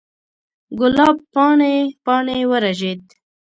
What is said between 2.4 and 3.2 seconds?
ورژید